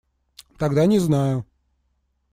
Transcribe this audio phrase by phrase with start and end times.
[0.57, 1.45] Тогда не знаю.